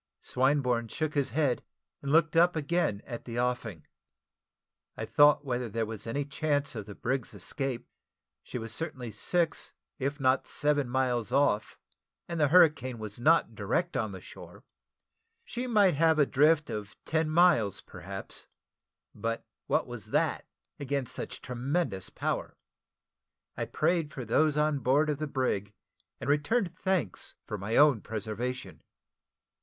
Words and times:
Swinburne 0.19 0.87
shook 0.87 1.13
his 1.13 1.29
head, 1.29 1.63
and 2.01 2.11
looked 2.11 2.35
up 2.35 2.55
again 2.55 3.03
at 3.05 3.25
the 3.25 3.39
offing. 3.39 3.85
I 4.97 5.05
thought 5.05 5.45
whether 5.45 5.69
there 5.69 5.85
was 5.85 6.07
any 6.07 6.25
chance 6.25 6.73
of 6.73 6.87
the 6.87 6.95
brig's 6.95 7.35
escape. 7.35 7.87
She 8.41 8.57
was 8.57 8.73
certainly 8.73 9.11
six, 9.11 9.73
if 9.99 10.19
not 10.19 10.47
seven 10.47 10.89
miles 10.89 11.31
off, 11.31 11.77
and 12.27 12.39
the 12.39 12.47
hurricane 12.47 12.97
was 12.97 13.19
not 13.19 13.53
direct 13.53 13.95
on 13.95 14.11
the 14.11 14.19
shore. 14.21 14.63
She 15.45 15.67
might 15.67 15.93
have 15.93 16.17
a 16.17 16.25
drift 16.25 16.71
of 16.71 16.95
ten 17.05 17.29
miles, 17.29 17.79
perhaps; 17.79 18.47
but 19.13 19.45
what 19.67 19.85
was 19.85 20.07
that 20.07 20.47
against 20.79 21.13
such 21.13 21.43
tremendous 21.43 22.09
power? 22.09 22.57
I 23.55 23.65
prayed 23.65 24.11
for 24.11 24.25
those 24.25 24.57
on 24.57 24.79
board 24.79 25.11
of 25.11 25.19
the 25.19 25.27
brig, 25.27 25.75
and 26.19 26.27
returned 26.27 26.75
thanks 26.75 27.35
for 27.45 27.59
my 27.59 27.75
own 27.75 28.01
preservation. 28.01 28.81